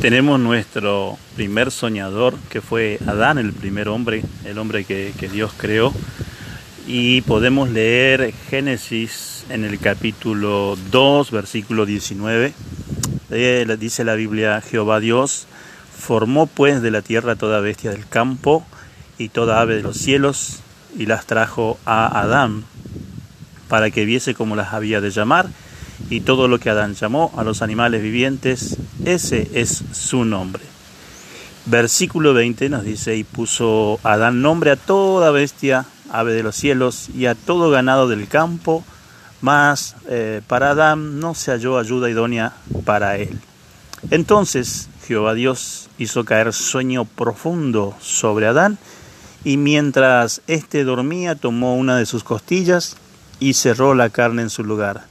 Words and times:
Tenemos 0.00 0.40
nuestro 0.40 1.18
primer 1.36 1.70
soñador, 1.70 2.34
que 2.48 2.62
fue 2.62 2.98
Adán, 3.06 3.36
el 3.36 3.52
primer 3.52 3.90
hombre, 3.90 4.22
el 4.46 4.56
hombre 4.56 4.86
que, 4.86 5.12
Dios 5.30 5.52
creó. 5.54 5.92
Y 6.86 7.20
podemos 7.20 7.68
leer 7.68 8.32
Génesis 8.48 9.44
en 9.50 9.62
el 9.62 9.78
capítulo 9.78 10.78
2, 10.90 11.30
versículo 11.30 11.84
19. 11.84 12.54
Eh, 13.30 13.76
dice 13.78 14.04
la 14.04 14.14
Biblia, 14.14 14.62
Jehová 14.62 15.00
Dios 15.00 15.46
formó 15.94 16.46
pues 16.46 16.80
de 16.80 16.90
la 16.90 17.02
tierra 17.02 17.36
toda 17.36 17.60
bestia 17.60 17.90
del 17.90 18.08
campo 18.08 18.64
y 19.18 19.28
toda 19.28 19.60
ave 19.60 19.76
de 19.76 19.82
los 19.82 19.98
cielos 19.98 20.60
y 20.96 21.04
las 21.04 21.26
trajo 21.26 21.78
a 21.84 22.22
Adán 22.22 22.64
para 23.68 23.90
que 23.90 24.06
viese 24.06 24.32
cómo 24.32 24.56
las 24.56 24.72
había 24.72 25.02
de 25.02 25.10
llamar 25.10 25.50
y 26.10 26.20
todo 26.20 26.48
lo 26.48 26.58
que 26.58 26.68
Adán 26.68 26.94
llamó 26.94 27.32
a 27.36 27.44
los 27.44 27.62
animales 27.62 28.02
vivientes, 28.02 28.76
ese 29.04 29.48
es 29.54 29.84
su 29.92 30.24
nombre. 30.24 30.62
Versículo 31.66 32.34
20 32.34 32.68
nos 32.68 32.84
dice, 32.84 33.16
y 33.16 33.22
puso 33.22 34.00
Adán 34.02 34.42
nombre 34.42 34.72
a 34.72 34.76
toda 34.76 35.30
bestia, 35.30 35.86
ave 36.10 36.32
de 36.32 36.42
los 36.42 36.56
cielos, 36.56 37.08
y 37.14 37.26
a 37.26 37.36
todo 37.36 37.70
ganado 37.70 38.08
del 38.08 38.26
campo, 38.26 38.84
mas 39.40 39.94
eh, 40.08 40.42
para 40.48 40.70
Adán 40.70 41.20
no 41.20 41.34
se 41.34 41.52
halló 41.52 41.78
ayuda 41.78 42.10
idónea 42.10 42.54
para 42.84 43.16
él. 43.16 43.38
Entonces 44.10 44.88
Jehová 45.06 45.34
Dios 45.34 45.90
hizo 45.96 46.24
caer 46.24 46.52
sueño 46.52 47.04
profundo 47.04 47.94
sobre 48.00 48.46
Adán, 48.46 48.78
y 49.44 49.58
mientras 49.58 50.42
éste 50.48 50.82
dormía 50.82 51.36
tomó 51.36 51.76
una 51.76 51.96
de 51.96 52.04
sus 52.04 52.24
costillas 52.24 52.96
y 53.38 53.54
cerró 53.54 53.94
la 53.94 54.10
carne 54.10 54.42
en 54.42 54.50
su 54.50 54.64
lugar 54.64 55.08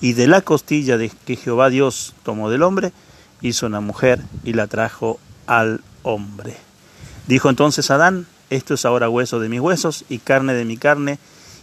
y 0.00 0.12
de 0.12 0.26
la 0.26 0.42
costilla 0.42 0.96
de 0.96 1.10
que 1.26 1.36
Jehová 1.36 1.70
Dios 1.70 2.14
tomó 2.22 2.50
del 2.50 2.62
hombre, 2.62 2.92
hizo 3.40 3.66
una 3.66 3.80
mujer 3.80 4.20
y 4.44 4.52
la 4.52 4.66
trajo 4.66 5.18
al 5.46 5.80
hombre. 6.02 6.56
Dijo 7.26 7.50
entonces 7.50 7.90
Adán, 7.90 8.26
esto 8.50 8.74
es 8.74 8.84
ahora 8.84 9.08
hueso 9.08 9.40
de 9.40 9.48
mis 9.48 9.60
huesos 9.60 10.04
y 10.08 10.18
carne 10.18 10.54
de 10.54 10.64
mi 10.64 10.76
carne, 10.76 11.18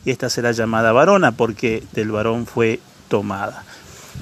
y 0.05 0.11
esta 0.11 0.29
será 0.29 0.51
llamada 0.51 0.91
varona, 0.91 1.31
porque 1.31 1.83
del 1.93 2.11
varón 2.11 2.45
fue 2.45 2.79
tomada. 3.07 3.63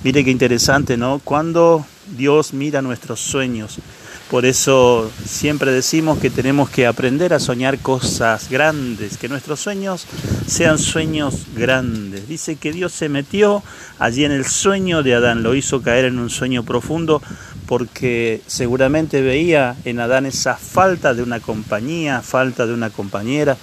Mire 0.04 0.24
qué 0.24 0.32
interesante, 0.32 0.96
¿no? 0.96 1.20
Cuando 1.24 1.86
Dios 2.08 2.54
mira 2.54 2.82
nuestros 2.82 3.20
sueños, 3.20 3.80
por 4.30 4.46
eso 4.46 5.12
siempre 5.26 5.72
decimos 5.72 6.18
que 6.18 6.30
tenemos 6.30 6.70
que 6.70 6.88
aprender 6.88 7.34
a 7.34 7.40
soñar 7.40 7.80
cosas 7.80 8.50
grandes, 8.50 9.18
que 9.18 9.30
nuestros 9.30 9.60
sueños 9.60 10.06
sean 10.48 10.80
sueños 10.80 11.46
grandes. 11.56 12.28
Dice 12.28 12.56
que 12.56 12.72
Dios 12.72 12.94
se 12.94 13.10
metió 13.10 13.64
allí 14.00 14.26
en 14.26 14.32
el 14.32 14.46
sueño 14.46 15.04
de 15.04 15.14
Adán, 15.14 15.44
lo 15.44 15.56
hizo 15.56 15.82
caer 15.82 16.06
en 16.06 16.20
un 16.20 16.30
sueño 16.30 16.64
profundo 16.64 17.22
porque 17.68 18.42
seguramente 18.48 19.22
veía 19.22 19.76
en 19.86 20.00
Adán 20.00 20.26
esa 20.26 20.56
falta 20.56 21.14
de 21.14 21.24
una 21.24 21.40
compañía, 21.40 22.22
falta 22.22 22.66
de 22.66 22.74
una 22.74 22.90
compañera. 22.90 23.58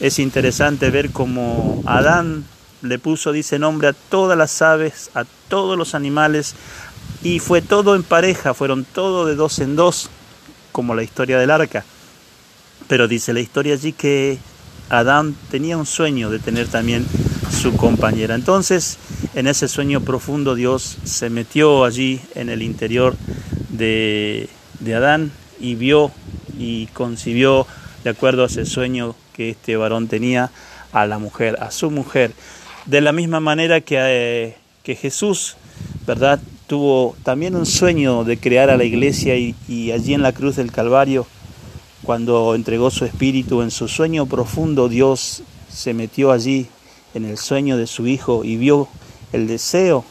Es 0.00 0.18
interesante 0.18 0.90
ver 0.90 1.10
cómo 1.10 1.82
Adán 1.86 2.44
le 2.82 2.98
puso, 2.98 3.32
dice, 3.32 3.58
nombre 3.58 3.88
a 3.88 3.92
todas 3.92 4.38
las 4.38 4.62
aves, 4.62 5.10
a 5.14 5.24
todos 5.48 5.76
los 5.76 5.94
animales, 5.94 6.54
y 7.22 7.38
fue 7.40 7.62
todo 7.62 7.94
en 7.94 8.02
pareja, 8.02 8.54
fueron 8.54 8.84
todo 8.84 9.26
de 9.26 9.34
dos 9.34 9.58
en 9.58 9.76
dos, 9.76 10.10
como 10.72 10.94
la 10.94 11.02
historia 11.02 11.38
del 11.38 11.50
arca. 11.50 11.84
Pero 12.86 13.08
dice 13.08 13.32
la 13.32 13.40
historia 13.40 13.74
allí 13.74 13.92
que 13.92 14.38
Adán 14.88 15.36
tenía 15.50 15.76
un 15.76 15.86
sueño 15.86 16.30
de 16.30 16.38
tener 16.38 16.68
también 16.68 17.06
su 17.50 17.76
compañera. 17.76 18.34
Entonces, 18.34 18.98
en 19.34 19.46
ese 19.46 19.68
sueño 19.68 20.00
profundo, 20.00 20.54
Dios 20.54 20.98
se 21.04 21.28
metió 21.30 21.84
allí 21.84 22.20
en 22.34 22.48
el 22.48 22.62
interior 22.62 23.16
de, 23.68 24.48
de 24.80 24.94
Adán 24.94 25.32
y 25.60 25.74
vio 25.74 26.12
y 26.58 26.86
concibió, 26.88 27.66
de 28.04 28.10
acuerdo 28.10 28.44
a 28.44 28.46
ese 28.46 28.64
sueño 28.64 29.14
que 29.32 29.50
este 29.50 29.76
varón 29.76 30.08
tenía, 30.08 30.50
a 30.92 31.06
la 31.06 31.18
mujer, 31.18 31.56
a 31.60 31.70
su 31.70 31.90
mujer. 31.90 32.32
De 32.86 33.00
la 33.00 33.12
misma 33.12 33.40
manera 33.40 33.80
que, 33.80 33.96
eh, 33.98 34.56
que 34.82 34.94
Jesús, 34.94 35.56
¿verdad? 36.06 36.40
Tuvo 36.68 37.16
también 37.24 37.56
un 37.56 37.66
sueño 37.66 38.24
de 38.24 38.36
crear 38.36 38.68
a 38.70 38.76
la 38.76 38.84
iglesia 38.84 39.36
y, 39.36 39.90
allí 39.90 40.14
en 40.14 40.22
la 40.22 40.32
cruz 40.32 40.56
del 40.56 40.70
Calvario, 40.70 41.26
cuando 42.04 42.54
entregó 42.54 42.90
su 42.90 43.06
espíritu 43.06 43.62
en 43.62 43.70
su 43.70 43.88
sueño 43.88 44.26
profundo, 44.26 44.88
Dios 44.88 45.42
se 45.72 45.94
metió 45.94 46.30
allí 46.30 46.66
en 47.14 47.24
el 47.24 47.38
sueño 47.38 47.76
de 47.78 47.86
su 47.86 48.06
hijo 48.06 48.44
y 48.44 48.56
vio 48.56 48.86
el 49.32 49.48
deseo 49.48 50.04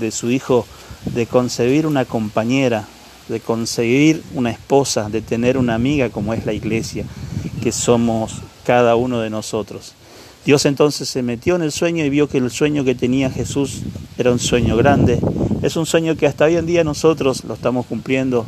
de 0.00 0.10
su 0.10 0.30
hijo 0.30 0.66
de 1.04 1.26
concebir 1.26 1.86
una 1.86 2.06
compañera, 2.06 2.88
de 3.28 3.40
concebir 3.40 4.22
una 4.34 4.50
esposa, 4.50 5.10
de 5.10 5.20
tener 5.20 5.58
una 5.58 5.74
amiga 5.74 6.08
como 6.08 6.32
es 6.32 6.46
la 6.46 6.54
iglesia, 6.54 7.04
que 7.62 7.72
somos 7.72 8.36
cada 8.64 8.96
uno 8.96 9.20
de 9.20 9.28
nosotros. 9.28 9.94
Dios 10.44 10.64
entonces 10.64 11.08
se 11.08 11.22
metió 11.22 11.56
en 11.56 11.62
el 11.62 11.70
sueño 11.70 12.02
y 12.04 12.08
vio 12.08 12.26
que 12.26 12.38
el 12.38 12.50
sueño 12.50 12.82
que 12.82 12.94
tenía 12.94 13.30
Jesús 13.30 13.82
era 14.16 14.32
un 14.32 14.38
sueño 14.38 14.74
grande. 14.76 15.20
Es 15.62 15.76
un 15.76 15.84
sueño 15.84 16.16
que 16.16 16.26
hasta 16.26 16.46
hoy 16.46 16.56
en 16.56 16.64
día 16.64 16.82
nosotros 16.82 17.44
lo 17.44 17.52
estamos 17.52 17.84
cumpliendo, 17.84 18.46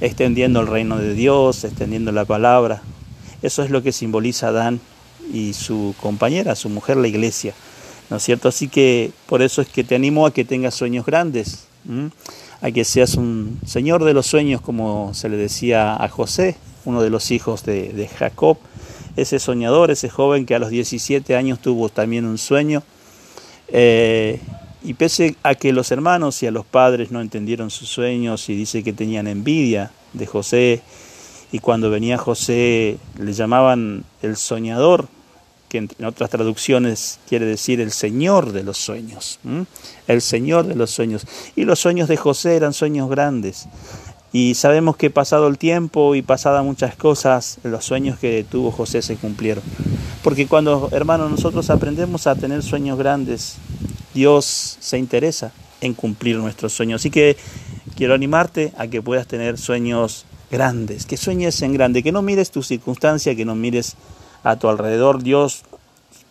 extendiendo 0.00 0.60
el 0.60 0.68
reino 0.68 0.96
de 0.96 1.12
Dios, 1.12 1.64
extendiendo 1.64 2.12
la 2.12 2.24
palabra. 2.24 2.82
Eso 3.42 3.62
es 3.62 3.68
lo 3.68 3.82
que 3.82 3.92
simboliza 3.92 4.48
Adán 4.48 4.80
y 5.34 5.52
su 5.52 5.94
compañera, 6.00 6.56
su 6.56 6.70
mujer, 6.70 6.96
la 6.96 7.08
iglesia. 7.08 7.52
¿No 8.08 8.16
es 8.16 8.22
cierto? 8.22 8.48
Así 8.48 8.68
que 8.68 9.12
por 9.26 9.42
eso 9.42 9.60
es 9.60 9.68
que 9.68 9.84
te 9.84 9.94
animo 9.94 10.24
a 10.24 10.32
que 10.32 10.46
tengas 10.46 10.74
sueños 10.74 11.04
grandes, 11.04 11.66
a 12.62 12.70
que 12.70 12.84
seas 12.84 13.16
un 13.16 13.60
señor 13.66 14.04
de 14.04 14.14
los 14.14 14.26
sueños, 14.26 14.62
como 14.62 15.12
se 15.12 15.28
le 15.28 15.36
decía 15.36 15.94
a 15.94 16.08
José, 16.08 16.56
uno 16.86 17.02
de 17.02 17.10
los 17.10 17.30
hijos 17.30 17.64
de, 17.64 17.92
de 17.92 18.08
Jacob 18.08 18.56
ese 19.16 19.38
soñador, 19.38 19.90
ese 19.90 20.08
joven 20.08 20.46
que 20.46 20.54
a 20.54 20.58
los 20.58 20.70
17 20.70 21.36
años 21.36 21.60
tuvo 21.60 21.88
también 21.88 22.24
un 22.24 22.38
sueño. 22.38 22.82
Eh, 23.68 24.40
y 24.82 24.94
pese 24.94 25.36
a 25.42 25.54
que 25.54 25.72
los 25.72 25.90
hermanos 25.90 26.42
y 26.42 26.46
a 26.46 26.50
los 26.50 26.66
padres 26.66 27.10
no 27.10 27.20
entendieron 27.20 27.70
sus 27.70 27.88
sueños 27.88 28.48
y 28.48 28.54
dice 28.54 28.82
que 28.82 28.92
tenían 28.92 29.26
envidia 29.26 29.90
de 30.12 30.26
José, 30.26 30.82
y 31.54 31.60
cuando 31.60 31.88
venía 31.88 32.18
José 32.18 32.98
le 33.18 33.32
llamaban 33.32 34.04
el 34.22 34.36
soñador, 34.36 35.08
que 35.68 35.78
en 35.78 36.04
otras 36.04 36.28
traducciones 36.28 37.20
quiere 37.28 37.46
decir 37.46 37.80
el 37.80 37.92
Señor 37.92 38.52
de 38.52 38.62
los 38.62 38.76
sueños, 38.76 39.38
el 40.06 40.20
Señor 40.20 40.66
de 40.66 40.74
los 40.74 40.90
sueños. 40.90 41.26
Y 41.56 41.64
los 41.64 41.78
sueños 41.80 42.08
de 42.08 42.16
José 42.16 42.56
eran 42.56 42.72
sueños 42.72 43.08
grandes. 43.08 43.66
Y 44.34 44.56
sabemos 44.56 44.96
que 44.96 45.10
pasado 45.10 45.46
el 45.46 45.58
tiempo 45.58 46.16
y 46.16 46.20
pasadas 46.20 46.64
muchas 46.64 46.96
cosas, 46.96 47.60
los 47.62 47.84
sueños 47.84 48.18
que 48.18 48.44
tuvo 48.44 48.72
José 48.72 49.00
se 49.00 49.14
cumplieron. 49.14 49.62
Porque 50.24 50.48
cuando, 50.48 50.88
hermanos, 50.90 51.30
nosotros 51.30 51.70
aprendemos 51.70 52.26
a 52.26 52.34
tener 52.34 52.64
sueños 52.64 52.98
grandes, 52.98 53.58
Dios 54.12 54.76
se 54.80 54.98
interesa 54.98 55.52
en 55.80 55.94
cumplir 55.94 56.36
nuestros 56.38 56.72
sueños. 56.72 57.00
Así 57.00 57.10
que 57.10 57.36
quiero 57.94 58.12
animarte 58.12 58.72
a 58.76 58.88
que 58.88 59.00
puedas 59.00 59.28
tener 59.28 59.56
sueños 59.56 60.24
grandes, 60.50 61.06
que 61.06 61.16
sueñes 61.16 61.62
en 61.62 61.72
grande, 61.72 62.02
que 62.02 62.10
no 62.10 62.20
mires 62.20 62.50
tu 62.50 62.64
circunstancia, 62.64 63.36
que 63.36 63.44
no 63.44 63.54
mires 63.54 63.94
a 64.42 64.56
tu 64.56 64.68
alrededor. 64.68 65.22
Dios 65.22 65.62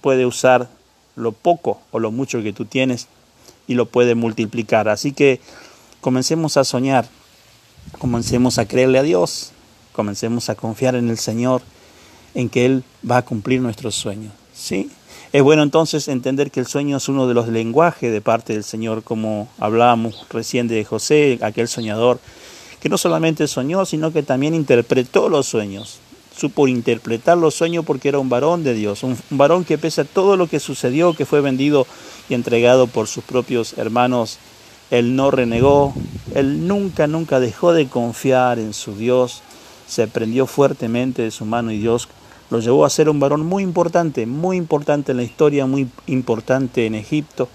puede 0.02 0.26
usar 0.26 0.68
lo 1.16 1.32
poco 1.32 1.80
o 1.92 2.00
lo 2.00 2.12
mucho 2.12 2.44
que 2.44 2.52
tú 2.52 2.66
tienes 2.66 3.08
y 3.66 3.76
lo 3.76 3.86
puede 3.86 4.14
multiplicar. 4.14 4.90
Así 4.90 5.14
que 5.14 5.40
comencemos 6.02 6.58
a 6.58 6.66
soñar 6.66 7.08
comencemos 8.04 8.58
a 8.58 8.68
creerle 8.68 9.00
a 9.00 9.02
Dios, 9.02 9.54
comencemos 9.94 10.50
a 10.50 10.56
confiar 10.56 10.96
en 10.96 11.10
el 11.10 11.18
Señor, 11.18 11.62
en 12.36 12.50
que 12.50 12.66
Él 12.66 12.84
va 13.10 13.16
a 13.16 13.22
cumplir 13.22 13.62
nuestros 13.62 13.96
sueños. 13.96 14.34
¿sí? 14.54 14.92
Es 15.32 15.42
bueno 15.42 15.64
entonces 15.64 16.10
entender 16.10 16.52
que 16.52 16.60
el 16.60 16.68
sueño 16.68 16.98
es 16.98 17.08
uno 17.08 17.30
de 17.30 17.34
los 17.34 17.48
lenguajes 17.48 18.12
de 18.12 18.20
parte 18.20 18.52
del 18.52 18.66
Señor, 18.66 19.04
como 19.04 19.48
hablábamos 19.58 20.26
recién 20.30 20.68
de 20.68 20.84
José, 20.84 21.40
aquel 21.42 21.70
soñador, 21.70 22.20
que 22.82 22.90
no 22.90 22.98
solamente 22.98 23.48
soñó, 23.48 23.86
sino 23.86 24.12
que 24.12 24.22
también 24.22 24.54
interpretó 24.54 25.30
los 25.30 25.48
sueños. 25.48 26.00
Supo 26.36 26.68
interpretar 26.68 27.38
los 27.38 27.56
sueños 27.56 27.86
porque 27.86 28.10
era 28.10 28.20
un 28.20 28.28
varón 28.28 28.66
de 28.66 28.74
Dios, 28.74 29.04
un, 29.04 29.18
un 29.32 29.38
varón 29.38 29.64
que 29.64 29.78
pese 29.78 30.02
a 30.02 30.04
todo 30.04 30.36
lo 30.36 30.48
que 30.48 30.60
sucedió, 30.60 31.14
que 31.14 31.26
fue 31.26 31.40
vendido 31.40 31.88
y 32.28 32.34
entregado 32.34 32.88
por 32.88 33.08
sus 33.08 33.24
propios 33.24 33.78
hermanos 33.78 34.40
él 34.94 35.16
no 35.16 35.32
renegó, 35.32 35.92
él 36.36 36.68
nunca, 36.68 37.08
nunca 37.08 37.40
dejó 37.40 37.74
de 37.74 37.88
confiar 37.88 38.60
en 38.60 38.76
su 38.76 38.96
Dios, 38.96 39.42
se 39.88 40.08
prendió 40.08 40.46
fuertemente 40.46 41.24
de 41.24 41.32
su 41.32 41.46
mano 41.46 41.72
y 41.72 41.80
Dios 41.80 42.08
lo 42.52 42.60
llevó 42.60 42.86
a 42.86 42.92
ser 42.92 43.10
un 43.10 43.20
varón 43.20 43.44
muy 43.44 43.64
importante, 43.64 44.28
muy 44.28 44.56
importante 44.56 45.12
en 45.12 45.18
la 45.18 45.24
historia, 45.24 45.66
muy 45.66 45.90
importante 46.06 46.86
en 46.86 46.94
Egipto. 46.94 47.50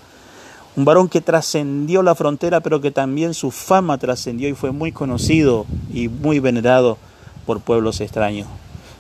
Un 0.75 0.85
varón 0.85 1.08
que 1.08 1.20
trascendió 1.20 2.02
la 2.02 2.17
frontera, 2.17 2.58
pero 2.58 2.81
que 2.81 2.90
también 2.90 3.35
su 3.35 3.52
fama 3.52 3.99
trascendió 3.99 4.49
y 4.49 4.55
fue 4.55 4.73
muy 4.73 4.90
conocido 4.90 5.64
y 5.94 6.08
muy 6.08 6.40
venerado 6.40 6.99
por 7.46 7.61
pueblos 7.61 8.00
extraños. 8.00 8.49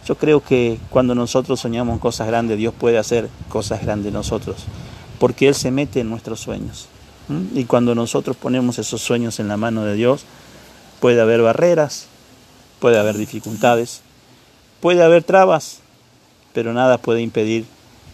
Yo 0.06 0.14
creo 0.14 0.44
que 0.44 0.78
cuando 0.90 1.16
nosotros 1.16 1.58
soñamos 1.58 1.98
cosas 1.98 2.28
grandes, 2.28 2.56
Dios 2.56 2.72
puede 2.72 2.98
hacer 2.98 3.28
cosas 3.48 3.82
grandes 3.82 4.12
nosotros, 4.12 4.64
porque 5.18 5.48
Él 5.48 5.56
se 5.56 5.72
mete 5.72 5.98
en 5.98 6.08
nuestros 6.08 6.38
sueños. 6.38 6.88
Y 7.54 7.64
cuando 7.64 7.94
nosotros 7.94 8.36
ponemos 8.36 8.78
esos 8.78 9.02
sueños 9.02 9.38
en 9.38 9.48
la 9.48 9.58
mano 9.58 9.84
de 9.84 9.94
Dios, 9.94 10.24
Puede 11.00 11.20
haber 11.20 11.42
barreras, 11.42 12.06
puede 12.80 12.98
haber 12.98 13.16
dificultades, 13.16 14.00
puede 14.80 15.04
haber 15.04 15.22
trabas, 15.22 15.78
pero 16.52 16.72
nada 16.72 16.98
puede 16.98 17.22
impedir 17.22 17.66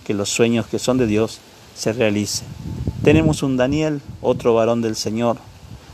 que 0.07 0.13
los 0.13 0.29
sueños 0.29 0.67
que 0.67 0.79
son 0.79 0.99
de 0.99 1.07
Dios 1.07 1.39
se 1.75 1.95
realicen. 1.95 2.47
Tenemos 3.03 3.43
un 3.43 3.57
Daniel, 3.57 4.03
otro 4.21 4.53
varón 4.53 4.83
del 4.83 4.97
Señor, 4.97 5.39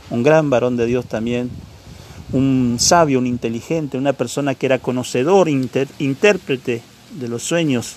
un 0.09 0.21
gran 0.21 0.49
varón 0.49 0.75
de 0.75 0.85
Dios 0.85 1.05
también, 1.05 1.49
un 2.33 2.75
sabio, 2.77 3.19
un 3.19 3.27
inteligente, 3.27 3.97
una 3.97 4.11
persona 4.11 4.53
que 4.53 4.65
era 4.65 4.79
conocedor, 4.79 5.47
intérprete 5.47 6.81
de 7.11 7.27
los 7.29 7.43
sueños, 7.43 7.95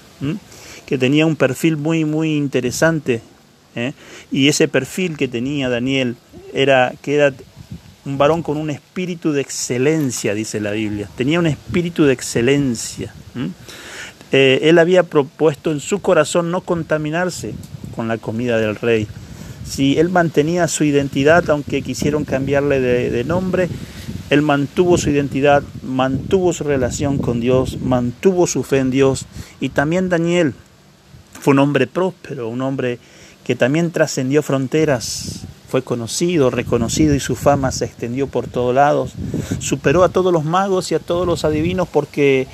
que 0.86 0.98
tenía 0.98 1.26
un 1.26 1.34
perfil 1.34 1.76
muy, 1.76 2.04
muy 2.04 2.36
interesante. 2.36 3.22
¿Eh? 3.74 3.92
Y 4.30 4.48
ese 4.48 4.68
perfil 4.68 5.16
que 5.16 5.28
tenía 5.28 5.68
Daniel 5.68 6.16
era 6.52 6.92
que 7.02 7.14
era 7.14 7.32
un 8.04 8.18
varón 8.18 8.42
con 8.42 8.56
un 8.56 8.70
espíritu 8.70 9.32
de 9.32 9.40
excelencia, 9.40 10.34
dice 10.34 10.60
la 10.60 10.72
Biblia. 10.72 11.08
Tenía 11.16 11.38
un 11.38 11.46
espíritu 11.46 12.04
de 12.04 12.12
excelencia. 12.12 13.14
Eh, 14.32 14.60
él 14.62 14.78
había 14.78 15.04
propuesto 15.04 15.72
en 15.72 15.80
su 15.80 16.00
corazón 16.00 16.50
no 16.50 16.60
contaminarse 16.60 17.54
con 17.96 18.08
la 18.08 18.18
comida 18.18 18.58
del 18.58 18.76
rey. 18.76 19.06
Si 19.66 19.98
él 19.98 20.10
mantenía 20.10 20.68
su 20.68 20.84
identidad, 20.84 21.48
aunque 21.48 21.80
quisieron 21.80 22.24
cambiarle 22.24 22.80
de 22.80 23.24
nombre, 23.24 23.70
él 24.30 24.42
mantuvo 24.42 24.98
su 24.98 25.10
identidad, 25.10 25.62
mantuvo 25.82 26.52
su 26.52 26.64
relación 26.64 27.18
con 27.18 27.40
Dios, 27.40 27.78
mantuvo 27.80 28.46
su 28.46 28.62
fe 28.62 28.78
en 28.78 28.90
Dios. 28.90 29.26
Y 29.60 29.68
también 29.68 30.08
Daniel 30.08 30.54
fue 31.40 31.52
un 31.52 31.60
hombre 31.60 31.86
próspero, 31.86 32.48
un 32.48 32.62
hombre 32.62 32.98
que 33.44 33.54
también 33.54 33.90
trascendió 33.90 34.42
fronteras, 34.42 35.44
fue 35.68 35.82
conocido, 35.82 36.50
reconocido 36.50 37.14
y 37.14 37.20
su 37.20 37.34
fama 37.34 37.72
se 37.72 37.84
extendió 37.84 38.26
por 38.28 38.46
todos 38.46 38.74
lados. 38.74 39.12
Superó 39.58 40.04
a 40.04 40.08
todos 40.08 40.32
los 40.32 40.44
magos 40.44 40.92
y 40.92 40.94
a 40.94 41.00
todos 41.00 41.26
los 41.26 41.44
adivinos 41.44 41.88
porque 41.88 42.46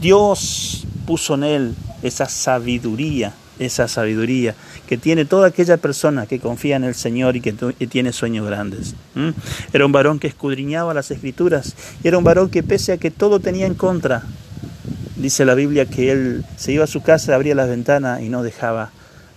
Dios 0.00 0.86
puso 1.06 1.34
en 1.34 1.44
él 1.44 1.74
esa 2.02 2.28
sabiduría, 2.28 3.34
esa 3.58 3.88
sabiduría 3.88 4.54
que 4.88 4.96
tiene 4.96 5.24
toda 5.24 5.48
aquella 5.48 5.76
persona 5.76 6.26
que 6.26 6.40
confía 6.40 6.76
en 6.76 6.84
el 6.84 6.94
Señor 6.94 7.36
y 7.36 7.40
que, 7.40 7.52
tiene 7.52 8.12
sueños 8.12 8.46
grandes. 8.46 8.94
Era 9.72 9.86
un 9.86 9.92
varón 9.92 10.18
que 10.18 10.28
escudriñaba 10.28 10.94
las 10.94 11.10
escrituras 11.10 11.74
y 12.02 12.08
era 12.08 12.18
un 12.18 12.24
varón 12.24 12.50
que 12.50 12.62
pese 12.62 12.92
a 12.92 12.96
que 12.96 13.10
todo 13.10 13.38
tenía 13.40 13.66
en 13.66 13.74
contra, 13.74 14.22
dice 15.16 15.44
la 15.44 15.54
Biblia 15.54 15.86
que 15.86 16.10
él 16.10 16.44
se 16.56 16.72
iba 16.72 16.84
a 16.84 16.88
su 16.88 17.02
casa, 17.02 17.34
abría 17.34 17.54
las 17.54 17.68
ventanas 17.68 18.22
y 18.22 18.28
no 18.28 18.42
dejaba 18.42 18.90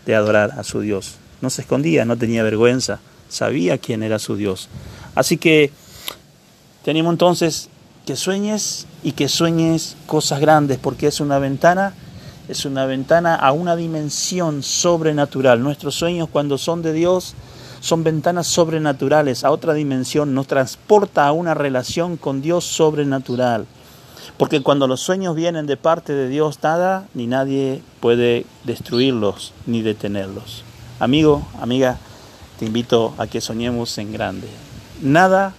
de 0.05 0.15
adorar 0.15 0.53
a 0.57 0.63
su 0.63 0.81
Dios. 0.81 1.15
No 1.41 1.49
se 1.49 1.61
escondía, 1.61 2.05
no 2.05 2.17
tenía 2.17 2.43
vergüenza, 2.43 2.99
sabía 3.29 3.77
quién 3.77 4.03
era 4.03 4.19
su 4.19 4.35
Dios. 4.35 4.69
Así 5.15 5.37
que 5.37 5.71
tenemos 6.83 7.13
entonces 7.13 7.69
que 8.05 8.15
sueñes 8.15 8.85
y 9.03 9.13
que 9.13 9.27
sueñes 9.27 9.97
cosas 10.05 10.39
grandes, 10.39 10.77
porque 10.77 11.07
es 11.07 11.19
una 11.19 11.39
ventana, 11.39 11.93
es 12.47 12.65
una 12.65 12.85
ventana 12.85 13.35
a 13.35 13.51
una 13.51 13.75
dimensión 13.75 14.61
sobrenatural. 14.61 15.61
Nuestros 15.61 15.95
sueños 15.95 16.29
cuando 16.31 16.57
son 16.57 16.81
de 16.81 16.93
Dios 16.93 17.33
son 17.79 18.03
ventanas 18.03 18.47
sobrenaturales, 18.47 19.43
a 19.43 19.51
otra 19.51 19.73
dimensión, 19.73 20.33
nos 20.33 20.47
transporta 20.47 21.27
a 21.27 21.31
una 21.31 21.53
relación 21.53 22.17
con 22.17 22.41
Dios 22.41 22.65
sobrenatural. 22.65 23.67
Porque 24.37 24.61
cuando 24.61 24.87
los 24.87 24.99
sueños 24.99 25.35
vienen 25.35 25.65
de 25.65 25.77
parte 25.77 26.13
de 26.13 26.27
Dios, 26.27 26.59
nada 26.61 27.07
ni 27.13 27.25
nadie 27.25 27.81
puede 28.01 28.45
destruirlos 28.65 29.53
ni 29.65 29.81
detenerlos. 29.81 30.63
Amigo, 30.99 31.47
amiga, 31.61 31.97
te 32.59 32.65
invito 32.65 33.13
a 33.17 33.27
que 33.27 33.39
soñemos 33.39 33.97
en 33.97 34.11
grande. 34.11 34.47
Nada 35.01 35.53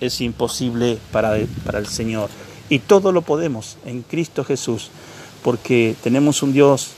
es 0.00 0.20
imposible 0.20 0.98
para, 1.10 1.36
para 1.64 1.78
el 1.78 1.86
Señor. 1.86 2.30
Y 2.68 2.78
todo 2.78 3.10
lo 3.10 3.22
podemos 3.22 3.78
en 3.84 4.02
Cristo 4.02 4.44
Jesús, 4.44 4.90
porque 5.42 5.96
tenemos 6.02 6.42
un 6.44 6.52
Dios 6.52 6.90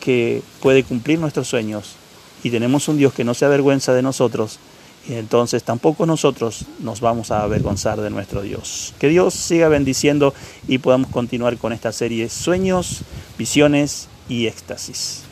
que 0.00 0.42
puede 0.62 0.84
cumplir 0.84 1.18
nuestros 1.18 1.48
sueños 1.48 1.96
y 2.42 2.50
tenemos 2.50 2.88
un 2.88 2.96
Dios 2.96 3.12
que 3.12 3.24
no 3.24 3.34
se 3.34 3.44
avergüenza 3.44 3.92
de 3.92 4.02
nosotros 4.02 4.58
entonces 5.16 5.62
tampoco 5.62 6.06
nosotros 6.06 6.64
nos 6.80 7.00
vamos 7.00 7.30
a 7.30 7.42
avergonzar 7.42 8.00
de 8.00 8.10
nuestro 8.10 8.42
Dios. 8.42 8.94
Que 8.98 9.08
Dios 9.08 9.34
siga 9.34 9.68
bendiciendo 9.68 10.34
y 10.66 10.78
podamos 10.78 11.10
continuar 11.10 11.56
con 11.56 11.72
esta 11.72 11.92
serie 11.92 12.28
Sueños, 12.28 13.02
Visiones 13.38 14.08
y 14.28 14.46
Éxtasis. 14.46 15.27